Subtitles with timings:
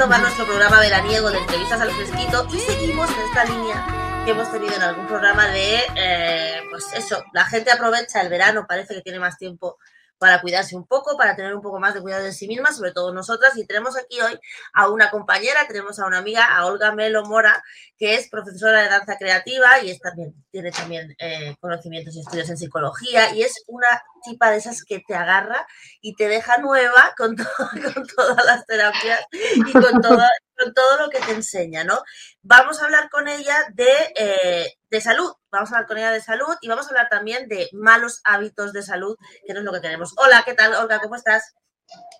[0.00, 4.50] retomar nuestro programa veraniego de entrevistas al fresquito y seguimos en esta línea que hemos
[4.50, 9.02] tenido en algún programa de, eh, pues eso, la gente aprovecha el verano, parece que
[9.02, 9.76] tiene más tiempo
[10.20, 12.92] para cuidarse un poco, para tener un poco más de cuidado de sí misma, sobre
[12.92, 13.56] todo nosotras.
[13.56, 14.38] Y tenemos aquí hoy
[14.74, 17.64] a una compañera, tenemos a una amiga, a Olga Melo Mora,
[17.98, 22.50] que es profesora de danza creativa y es también, tiene también eh, conocimientos y estudios
[22.50, 23.86] en psicología y es una
[24.22, 25.66] tipa de esas que te agarra
[26.02, 27.34] y te deja nueva con,
[27.94, 30.22] con todas las terapias y con todo,
[30.58, 32.02] con todo lo que te enseña, ¿no?
[32.42, 36.20] Vamos a hablar con ella de, eh, de salud, vamos a hablar con ella de
[36.20, 39.72] salud y vamos a hablar también de malos hábitos de salud, que no es lo
[39.72, 40.14] que queremos.
[40.16, 41.00] Hola, ¿qué tal, Olga?
[41.00, 41.54] ¿Cómo estás?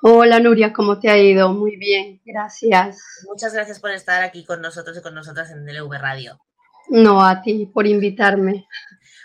[0.03, 1.53] Hola, Nuria, ¿cómo te ha ido?
[1.53, 2.99] Muy bien, gracias.
[3.29, 6.41] Muchas gracias por estar aquí con nosotros y con nosotras en DLV Radio.
[6.89, 8.67] No, a ti, por invitarme.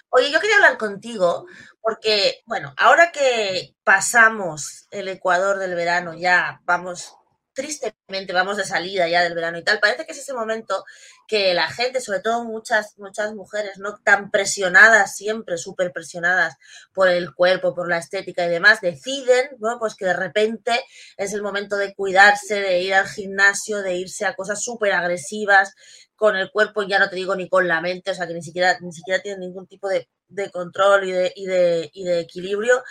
[0.10, 1.48] Oye, yo quería hablar contigo
[1.82, 7.16] porque, bueno, ahora que pasamos el Ecuador del verano, ya vamos
[7.56, 10.84] tristemente vamos de salida ya del verano y tal, parece que es ese momento
[11.28, 13.98] que la gente, sobre todo muchas, muchas mujeres, ¿no?
[14.04, 16.56] Tan presionadas siempre, súper presionadas
[16.94, 19.80] por el cuerpo, por la estética y demás, deciden, ¿no?
[19.80, 20.84] Pues que de repente
[21.18, 25.74] es el momento de cuidarse, de ir al gimnasio, de irse a cosas súper agresivas
[26.16, 28.44] con el cuerpo, ya no te digo ni con la mente, o sea, que ni
[28.44, 32.20] siquiera, ni siquiera tienen ningún tipo de, de control y de, y de, y de
[32.20, 32.84] equilibrio.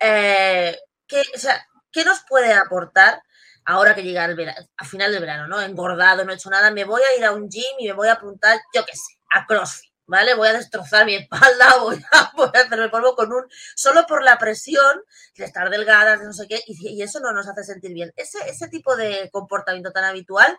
[0.00, 3.22] Eh, ¿qué, o sea, ¿Qué nos puede aportar
[3.64, 5.60] ahora que llega el verano, a final del verano, ¿no?
[5.60, 8.08] Engordado, no he hecho nada, me voy a ir a un gym y me voy
[8.08, 10.34] a apuntar, yo qué sé, a CrossFit, ¿vale?
[10.34, 14.22] Voy a destrozar mi espalda, voy a, voy a hacerme polvo con un, solo por
[14.22, 15.02] la presión
[15.36, 18.12] de estar delgadas, de no sé qué, y, eso no nos hace sentir bien.
[18.16, 20.56] Ese, ese tipo de comportamiento tan habitual,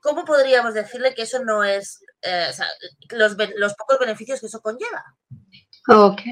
[0.00, 2.50] ¿cómo podríamos decirle que eso no es, eh,
[3.10, 5.04] los, los pocos beneficios que eso conlleva?
[5.88, 6.22] Ok.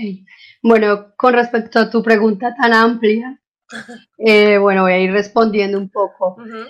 [0.63, 3.41] Bueno, con respecto a tu pregunta tan amplia,
[4.19, 6.37] eh, bueno, voy a ir respondiendo un poco.
[6.39, 6.69] Uh -huh.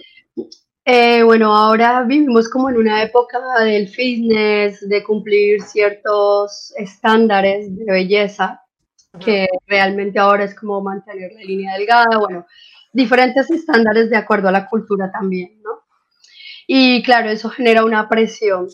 [0.84, 7.84] eh, bueno, ahora vivimos como en una época del fitness, de cumplir ciertos estándares de
[7.84, 8.62] belleza,
[9.12, 9.24] uh -huh.
[9.24, 12.46] que realmente ahora es como mantener la línea delgada, bueno,
[12.92, 15.82] diferentes estándares de acuerdo a la cultura también, ¿no?
[16.66, 18.68] Y claro, eso genera una presión.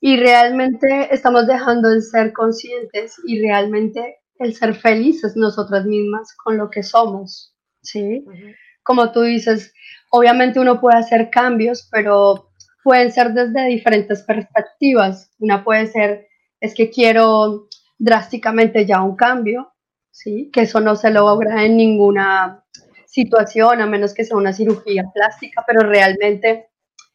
[0.00, 6.56] Y realmente estamos dejando de ser conscientes y realmente el ser felices nosotras mismas con
[6.56, 8.24] lo que somos, ¿sí?
[8.26, 8.56] Uh -huh.
[8.82, 9.72] Como tú dices,
[10.10, 12.50] obviamente uno puede hacer cambios, pero
[12.84, 15.30] pueden ser desde diferentes perspectivas.
[15.40, 16.28] Una puede ser,
[16.60, 19.72] es que quiero drásticamente ya un cambio,
[20.10, 20.50] ¿sí?
[20.52, 22.64] Que eso no se logra en ninguna
[23.06, 26.68] situación, a menos que sea una cirugía plástica, pero realmente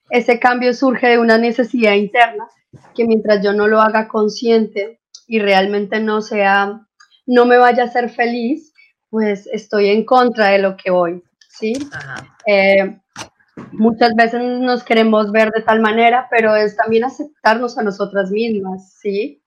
[0.09, 2.48] ese cambio surge de una necesidad interna
[2.94, 6.86] que mientras yo no lo haga consciente y realmente no sea
[7.26, 8.74] no me vaya a hacer feliz,
[9.09, 11.74] pues estoy en contra de lo que voy, ¿sí?
[12.48, 12.98] Eh,
[13.74, 18.94] muchas veces nos queremos ver de tal manera, pero es también aceptarnos a nosotras mismas,
[19.00, 19.44] ¿sí?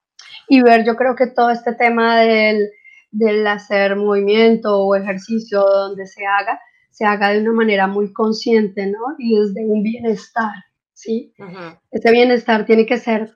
[0.47, 2.69] Y ver, yo creo que todo este tema del,
[3.11, 6.59] del hacer movimiento o ejercicio donde se haga,
[6.91, 9.15] se haga de una manera muy consciente, ¿no?
[9.17, 10.53] Y desde un bienestar,
[10.93, 11.33] ¿sí?
[11.39, 11.79] Uh -huh.
[11.91, 13.33] Ese bienestar tiene que ser,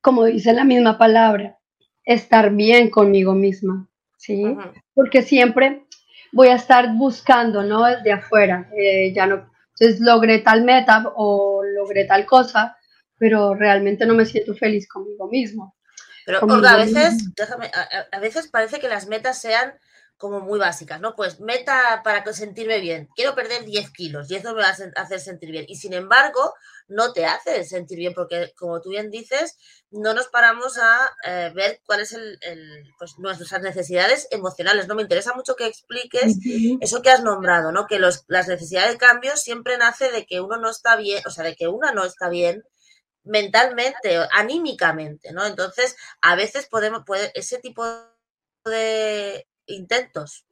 [0.00, 1.58] como dice la misma palabra,
[2.04, 4.56] estar bien conmigo misma, ¿sí?
[4.94, 5.84] Porque siempre
[6.32, 7.84] voy a estar buscando, ¿no?
[7.84, 12.76] Desde afuera, eh, ya no, entonces logré tal meta o logré tal cosa,
[13.18, 15.76] pero realmente no me siento feliz conmigo mismo.
[16.24, 19.74] Pero, Olga, a veces, déjame, a, a veces parece que las metas sean
[20.22, 21.16] como muy básicas, ¿no?
[21.16, 23.08] Pues meta para sentirme bien.
[23.16, 25.64] Quiero perder 10 kilos y eso me va a hacer sentir bien.
[25.66, 26.54] Y sin embargo,
[26.86, 29.58] no te hace sentir bien porque, como tú bien dices,
[29.90, 34.86] no nos paramos a eh, ver cuáles el, el, pues, nuestras necesidades emocionales.
[34.86, 36.36] No me interesa mucho que expliques
[36.80, 37.88] eso que has nombrado, ¿no?
[37.88, 41.30] Que los, las necesidades de cambio siempre nace de que uno no está bien, o
[41.30, 42.62] sea, de que una no está bien
[43.24, 45.44] mentalmente, anímicamente, ¿no?
[45.44, 47.84] Entonces, a veces podemos, puede, ese tipo
[48.64, 50.46] de intentos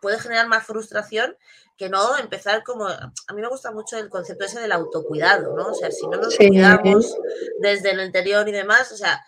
[0.00, 1.36] puede generar más frustración
[1.76, 5.68] que no empezar como a mí me gusta mucho el concepto ese del autocuidado, ¿no?
[5.68, 6.48] O sea, si no nos sí.
[6.48, 7.16] cuidamos
[7.60, 9.20] desde el interior y demás, o sea,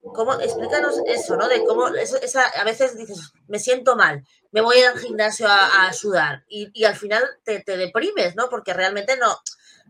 [0.00, 1.48] cómo explícanos eso, ¿no?
[1.48, 5.86] De cómo eso, esa, a veces dices, me siento mal, me voy al gimnasio a,
[5.86, 8.48] a sudar y, y, al final te, te, deprimes, ¿no?
[8.48, 9.36] Porque realmente no,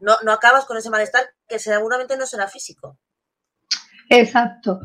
[0.01, 2.99] no, no acabas con ese malestar que seguramente no será físico.
[4.11, 4.81] Exacto.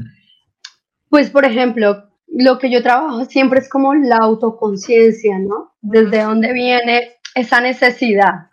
[1.10, 5.76] Pues, por ejemplo, lo que yo trabajo siempre es como la autoconciencia, ¿no?
[5.82, 8.50] Desde dónde viene esa necesidad,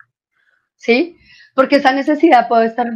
[0.76, 1.17] ¿sí?
[1.55, 2.88] Porque esa necesidad puede estar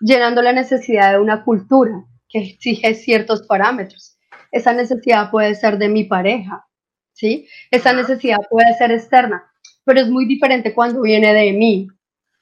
[0.00, 4.18] llenando la necesidad de una cultura que exige ciertos parámetros.
[4.50, 6.66] Esa necesidad puede ser de mi pareja,
[7.12, 7.48] ¿sí?
[7.70, 9.50] Esa necesidad puede ser externa,
[9.84, 11.88] pero es muy diferente cuando viene de mí,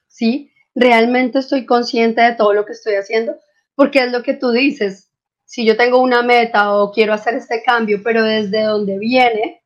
[0.07, 0.53] ¿sí?
[0.75, 3.37] Realmente estoy consciente de todo lo que estoy haciendo,
[3.75, 5.08] porque es lo que tú dices,
[5.49, 9.65] si yo tengo una meta o quiero hacer este cambio, pero desde donde viene,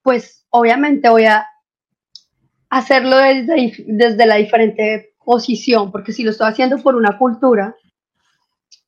[0.00, 1.46] pues obviamente voy a
[2.70, 7.76] hacerlo desde, desde la diferente posición, porque si lo estoy haciendo por una cultura,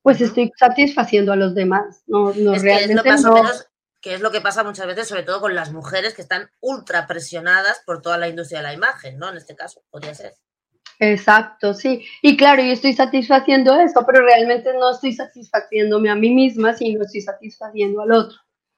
[0.01, 2.01] pues estoy satisfaciendo a los demás.
[2.07, 3.11] No, no realmente
[4.01, 7.05] que es lo que pasa muchas veces, sobre todo con las mujeres que están ultra
[7.05, 9.29] presionadas por toda la industria de la imagen, ¿no?
[9.29, 10.33] En este caso, podría ser.
[10.99, 12.05] Exacto, sí.
[12.21, 17.03] Y claro, yo estoy satisfaciendo eso, pero realmente no estoy satisfaciéndome a mí misma, sino
[17.03, 18.37] estoy satisfaciendo al otro.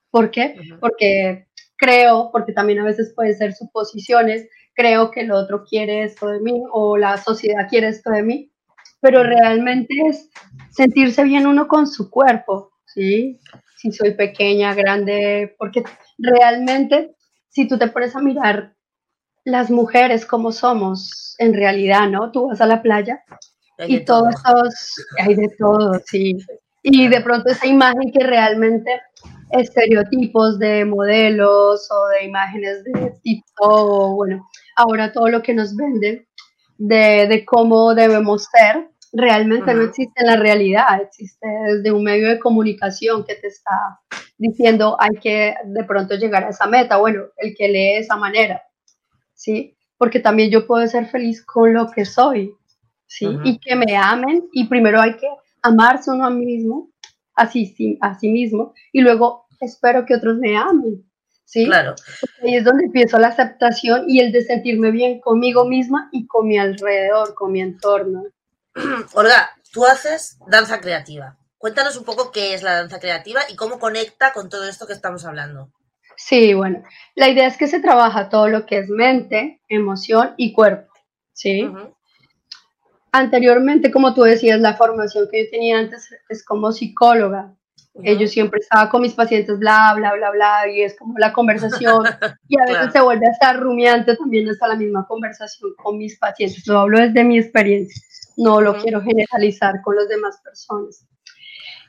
[0.10, 0.56] ¿Por qué?
[0.80, 1.48] Porque
[1.78, 6.40] creo, porque también a veces pueden ser suposiciones, creo que el otro quiere esto de
[6.40, 8.52] mí o la sociedad quiere esto de mí,
[9.02, 10.30] pero realmente es
[10.72, 13.40] sentirse bien uno con su cuerpo, ¿sí?
[13.78, 15.84] Si soy pequeña, grande, porque
[16.18, 17.16] realmente
[17.50, 18.75] si tú te pones a mirar
[19.46, 22.32] las mujeres como somos en realidad, ¿no?
[22.32, 23.24] Tú vas a la playa
[23.88, 24.36] y todos
[25.20, 26.38] hay de todo, sí.
[26.82, 29.02] Y de pronto esa imagen que realmente
[29.52, 36.28] estereotipos de modelos o de imágenes de TikTok bueno, ahora todo lo que nos venden
[36.78, 42.28] de, de cómo debemos ser, realmente no existe en la realidad, existe desde un medio
[42.28, 44.00] de comunicación que te está
[44.38, 48.62] diciendo hay que de pronto llegar a esa meta, bueno, el que lee esa manera,
[49.36, 49.78] ¿sí?
[49.98, 52.56] Porque también yo puedo ser feliz con lo que soy,
[53.06, 53.28] ¿sí?
[53.44, 55.28] Y que me amen y primero hay que
[55.62, 56.90] amarse uno a mí mismo,
[57.36, 61.06] así, a sí mismo, y luego espero que otros me amen,
[61.44, 61.66] ¿sí?
[61.66, 61.96] Claro.
[62.42, 66.48] ahí es donde empiezo la aceptación y el de sentirme bien conmigo misma y con
[66.48, 68.24] mi alrededor, con mi entorno.
[69.14, 71.38] Olga, tú haces danza creativa.
[71.58, 74.94] Cuéntanos un poco qué es la danza creativa y cómo conecta con todo esto que
[74.94, 75.72] estamos hablando.
[76.18, 76.84] Sí, bueno,
[77.16, 80.92] la idea es que se trabaja todo lo que es mente, emoción y cuerpo,
[81.34, 81.70] ¿sí?
[83.12, 87.54] Anteriormente, como tú decías, la formación que yo tenía antes es como psicóloga.
[87.96, 92.04] Yo siempre estaba con mis pacientes, bla, bla, bla, bla, y es como la conversación,
[92.50, 96.20] y a veces se vuelve a estar rumiante también hasta la misma conversación con mis
[96.20, 96.68] pacientes.
[96.68, 98.02] Lo hablo desde mi experiencia
[98.38, 101.08] no lo quiero generalizar con las demás personas.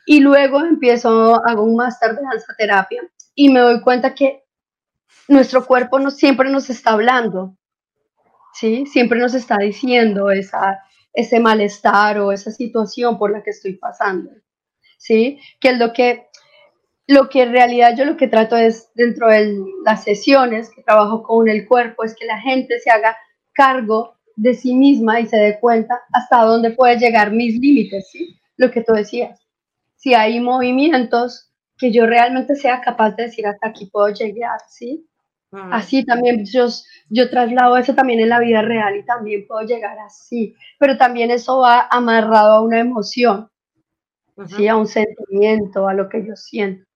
[0.07, 3.03] Y luego empiezo, hago un máster de danza terapia
[3.37, 4.45] y me doy cuenta que
[5.29, 7.57] nuestro cuerpo no, siempre nos está hablando,
[8.55, 8.87] ¿sí?
[8.87, 10.81] Siempre nos está diciendo esa,
[11.13, 14.31] ese malestar o esa situación por la que estoy pasando,
[14.97, 15.39] ¿sí?
[15.61, 16.29] Que es lo que,
[17.07, 19.55] lo que en realidad yo lo que trato es, dentro de
[19.85, 23.17] las sesiones que trabajo con el cuerpo, es que la gente se haga
[23.53, 28.39] cargo de sí misma y se dé cuenta hasta dónde puede llegar mis límites, ¿sí?
[28.57, 29.41] Lo que tú decías.
[29.97, 31.46] Si hay movimientos
[31.79, 35.07] que yo realmente sea capaz de decir hasta aquí puedo llegar, ¿sí?
[35.51, 35.73] Mm.
[35.73, 36.67] Así también yo,
[37.09, 41.31] yo traslado eso también en la vida real y también puedo llegar así, pero también
[41.31, 43.49] eso va amarrado a una emoción,
[44.47, 44.69] ¿sí?
[44.69, 46.87] A un sentimiento, a lo que yo siento,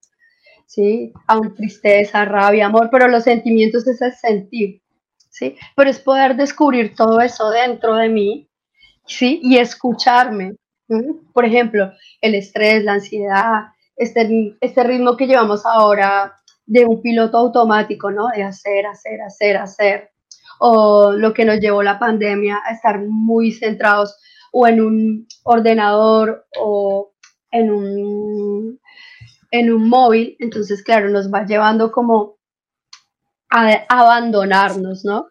[0.67, 1.13] ¿sí?
[1.27, 4.83] A un tristeza, rabia, amor, pero los sentimientos es el sentir,
[5.29, 5.57] ¿sí?
[5.77, 8.49] Pero es poder descubrir todo eso dentro de mí,
[9.07, 9.41] ¿sí?
[9.43, 10.57] Y escucharme.
[11.33, 13.67] Por ejemplo, el estrés, la ansiedad,
[14.01, 18.29] este, este ritmo que llevamos ahora de un piloto automático, ¿no?
[18.29, 20.11] De hacer, hacer, hacer, hacer.
[20.59, 24.17] O lo que nos llevó la pandemia a estar muy centrados
[24.53, 27.13] o en un ordenador o
[27.51, 28.81] en un,
[29.51, 30.35] en un móvil.
[30.39, 32.39] Entonces, claro, nos va llevando como
[33.51, 35.27] a abandonarnos, ¿no?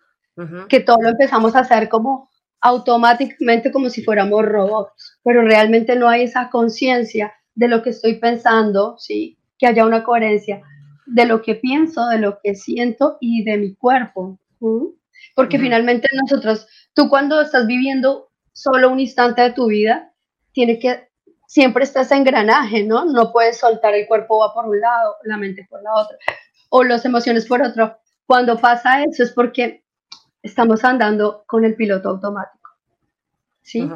[0.69, 2.29] Que todo lo empezamos a hacer como
[2.61, 8.15] automáticamente como si fuéramos robots, pero realmente no hay esa conciencia de lo que estoy
[8.15, 9.37] pensando, ¿sí?
[9.57, 10.61] Que haya una coherencia
[11.05, 14.39] de lo que pienso, de lo que siento y de mi cuerpo.
[15.35, 20.13] Porque finalmente nosotros, tú cuando estás viviendo solo un instante de tu vida,
[20.53, 21.09] tiene que,
[21.47, 23.03] siempre estás en engranaje, ¿no?
[23.03, 26.17] No puedes soltar el cuerpo va por un lado, la mente por la otra,
[26.69, 27.97] o las emociones por otro.
[28.25, 29.83] Cuando pasa eso es porque
[30.41, 32.69] estamos andando con el piloto automático.
[33.63, 33.89] ¿sí?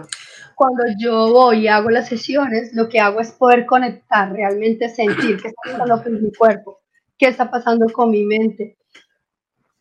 [0.56, 5.42] Cuando yo voy y hago las sesiones, lo que hago es poder conectar, realmente sentir
[5.42, 6.82] qué está pasando con mi cuerpo,
[7.18, 8.78] qué está pasando con mi mente,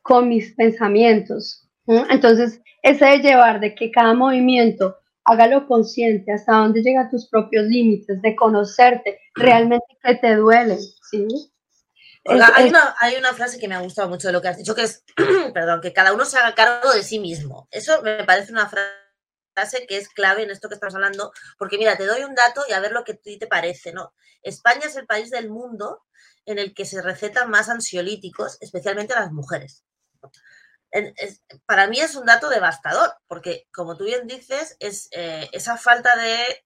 [0.02, 1.68] con mis pensamientos.
[1.86, 7.64] Entonces, ese de llevar de que cada movimiento hágalo consciente, hasta dónde llegan tus propios
[7.66, 10.78] límites, de conocerte, realmente que te duele,
[11.10, 11.28] ¿sí?
[12.24, 14.74] hay, una, hay una frase que me ha gustado mucho de lo que has dicho,
[14.74, 15.04] que es,
[15.54, 17.68] perdón, que cada uno se haga cargo de sí mismo.
[17.70, 19.01] Eso me parece una frase
[19.88, 22.72] que es clave en esto que estamos hablando, porque mira, te doy un dato y
[22.72, 24.12] a ver lo que a ti te parece, ¿no?
[24.42, 26.02] España es el país del mundo
[26.46, 29.84] en el que se recetan más ansiolíticos, especialmente a las mujeres
[31.64, 36.14] para mí es un dato devastador, porque como tú bien dices, es eh, esa falta
[36.16, 36.62] de,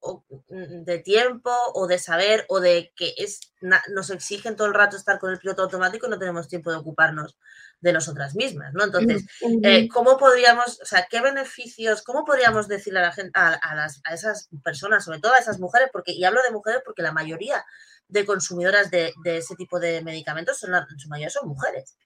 [0.48, 4.96] mm, de, tiempo o de saber o de que es, nos exigen todo el rato
[4.96, 7.36] estar con el piloto automático y no tenemos tiempo de ocuparnos
[7.80, 8.84] de nosotras mismas, ¿no?
[8.84, 9.24] Entonces,
[9.62, 14.00] eh, ¿cómo podríamos, o sea, qué beneficios, cómo podríamos decirle a la gente, a, las,
[14.04, 17.12] a, esas personas, sobre todo a esas mujeres, porque, y hablo de mujeres porque la
[17.12, 17.64] mayoría
[18.08, 21.96] de consumidoras de, de ese tipo de medicamentos son, en su mayoría son mujeres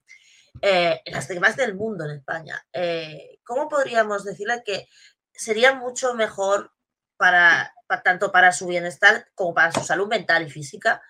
[0.63, 2.65] eh, las demás del mundo en España.
[2.73, 4.89] Eh, ¿Cómo podríamos decirle que
[5.33, 6.73] sería mucho mejor
[7.17, 11.03] para, tanto para su bienestar como para su salud mental y física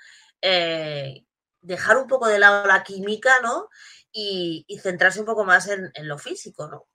[0.43, 1.25] eh,
[1.61, 3.69] dejar un poco de lado la química, ¿no?
[4.13, 6.87] Y, centrarse un poco más en, lo físico, ¿no?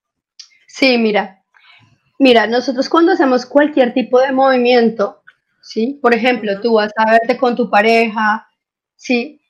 [0.68, 1.44] Sí, mira,
[2.20, 5.24] mira, nosotros cuando hacemos cualquier tipo de movimiento,
[5.62, 6.00] ¿sí?
[6.02, 8.48] Por ejemplo, tú vas a verte con tu pareja,
[8.96, 9.42] ¿sí?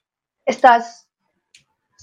[0.46, 1.05] Estás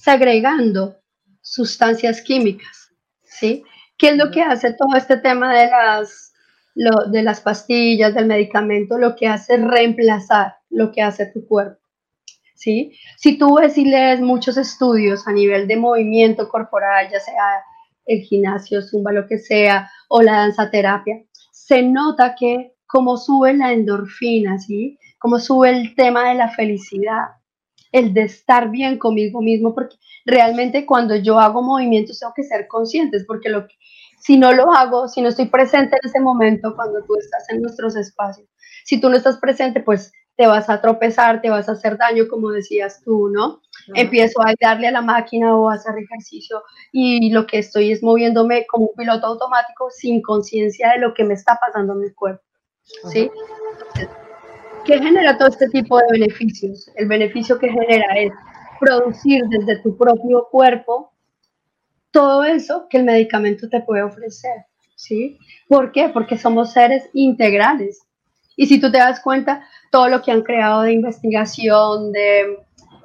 [0.02, 0.97] segregando
[1.40, 2.90] sustancias químicas,
[3.23, 3.62] ¿sí?
[3.97, 6.32] ¿Qué es lo que hace todo este tema de las,
[6.75, 8.99] de las pastillas, del medicamento?
[8.99, 11.80] Lo que hace es reemplazar lo que hace tu cuerpo,
[12.54, 12.99] ¿sí?
[13.16, 17.62] Si tú ves y lees muchos estudios a nivel de movimiento corporal, ya sea
[18.06, 23.54] el gimnasio, zumba, lo que sea, o la danza terapia, se nota que como sube
[23.54, 24.99] la endorfina, ¿sí?
[25.21, 27.26] Como sube el tema de la felicidad,
[27.93, 32.67] el de estar bien conmigo mismo, porque realmente cuando yo hago movimientos tengo que ser
[32.67, 33.75] conscientes, porque lo que,
[34.19, 37.61] si no lo hago, si no estoy presente en ese momento, cuando tú estás en
[37.61, 38.49] nuestros espacios,
[38.85, 42.25] si tú no estás presente, pues te vas a tropezar, te vas a hacer daño,
[42.29, 43.61] como decías tú, ¿no?
[43.95, 48.03] Empiezo a darle a la máquina o a hacer ejercicio y lo que estoy es
[48.03, 52.13] moviéndome como un piloto automático sin conciencia de lo que me está pasando en mi
[52.13, 52.43] cuerpo,
[53.11, 53.31] ¿sí?
[54.85, 56.91] ¿Qué genera todo este tipo de beneficios?
[56.97, 58.33] El beneficio que genera es
[58.81, 61.12] producir desde tu propio cuerpo
[62.11, 65.39] todo eso que el medicamento te puede ofrecer, ¿sí?
[65.69, 66.09] ¿Por qué?
[66.09, 68.03] Porque somos seres integrales.
[68.57, 72.59] Y si tú te das cuenta, todo lo que han creado de investigación, de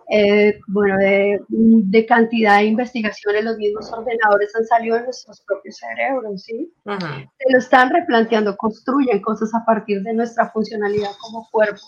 [0.09, 5.77] eh, bueno, de, de, cantidad de investigaciones, los mismos ordenadores han salido de nuestros propios
[5.77, 6.71] cerebros, ¿sí?
[6.85, 11.81] Se lo están replanteando, construyen cosas a partir de nuestra funcionalidad como cuerpo.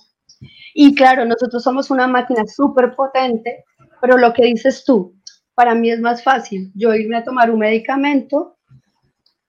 [0.74, 3.64] Y claro, nosotros somos una máquina súper potente,
[4.02, 5.16] pero lo que dices tú,
[5.56, 8.58] para mí es más fácil yo irme a tomar un medicamento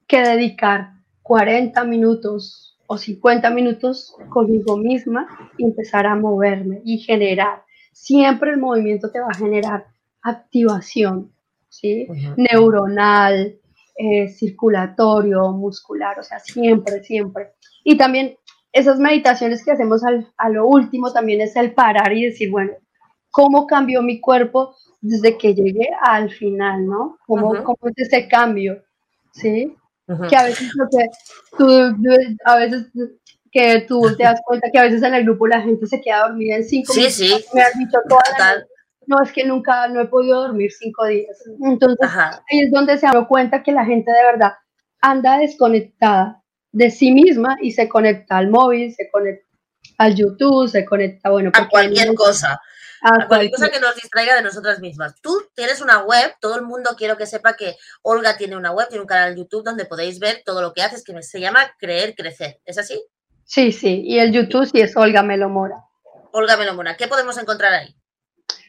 [0.06, 7.62] que dedicar 40 minutos o 50 minutos conmigo misma y empezar a moverme y generar
[7.92, 9.87] siempre el movimiento te va a generar
[10.23, 11.32] activación,
[11.68, 12.06] ¿sí?
[12.37, 13.59] Neuronal,
[13.97, 17.52] eh, circulatorio, muscular, o sea, siempre, siempre.
[17.85, 18.37] Y también
[18.73, 20.02] esas meditaciones que hacemos
[20.37, 22.73] a lo último también es el parar y decir, bueno,
[23.30, 27.18] ¿cómo cambió mi cuerpo desde que llegué al final, ¿no?
[27.26, 27.66] ¿Cómo, es
[27.97, 28.82] ese cambio?
[29.32, 29.75] ¿Sí?
[30.28, 30.70] Que a veces
[31.56, 31.68] tú,
[32.44, 32.90] a veces
[33.50, 36.28] que tú te das cuenta que a veces en el grupo la gente se queda
[36.28, 38.64] dormida en cinco sí, Sí, Me has dicho toda
[39.07, 41.37] no, es que nunca, no he podido dormir cinco días.
[41.64, 44.52] Entonces, ahí es donde se da cuenta que la gente de verdad
[45.00, 49.45] anda desconectada de sí misma y se conecta al móvil, se conecta
[49.99, 52.61] al YouTube, se conecta, bueno, a cualquier cosa.
[53.02, 55.14] A, cualquier cosa que nos distraiga de nosotras mismas.
[55.21, 58.88] Tú tienes una web, todo el mundo quiero que sepa que Olga tiene una web,
[58.88, 61.75] tiene un canal de YouTube donde podéis ver todo lo que haces, que se llama
[61.78, 62.61] Creer Crecer.
[62.64, 63.02] ¿Es así?
[63.52, 65.85] Sí, sí, y el YouTube sí es Olga Melomora.
[66.30, 67.97] Olga Melomora, ¿qué podemos encontrar ahí?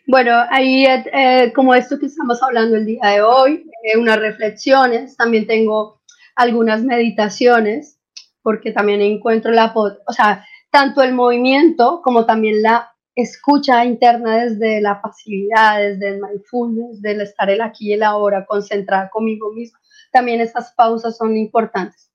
[0.08, 5.16] Bueno, ahí eh, como esto que estamos hablando el día de hoy, eh, unas reflexiones,
[5.16, 6.02] también tengo
[6.36, 8.00] algunas meditaciones,
[8.42, 14.82] porque también encuentro la, o sea, tanto el movimiento como también la escucha interna desde
[14.82, 19.78] la pasividad, desde el mindfulness, del estar el aquí y el ahora, concentrada conmigo mismo.
[20.12, 22.11] También esas pausas son importantes.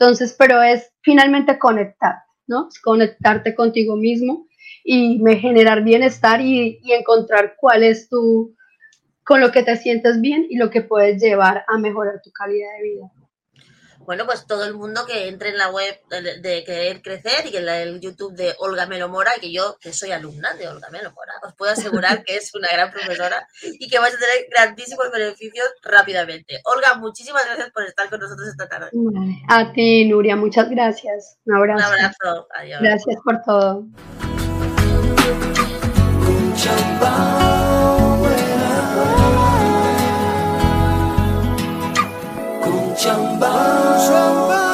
[0.00, 2.14] Entonces, pero es finalmente conectar,
[2.46, 2.68] ¿no?
[2.68, 4.46] Es conectarte contigo mismo
[4.82, 8.56] y me generar bienestar y, y encontrar cuál es tu,
[9.24, 12.68] con lo que te sientes bien y lo que puedes llevar a mejorar tu calidad
[12.78, 13.12] de vida
[14.04, 17.68] bueno, pues todo el mundo que entre en la web de, Querer Crecer y en
[17.68, 21.72] el YouTube de Olga Melomora, que yo, que soy alumna de Olga Melomora, os puedo
[21.72, 26.60] asegurar que es una gran profesora y que vais a tener grandísimos beneficios rápidamente.
[26.64, 28.90] Olga, muchísimas gracias por estar con nosotros esta tarde.
[29.48, 31.38] A ti, Nuria, muchas gracias.
[31.44, 31.88] Un abrazo.
[31.88, 32.48] Un abrazo.
[32.56, 32.80] Adiós.
[32.80, 33.86] Gracias por todo.
[43.02, 44.69] 伤疤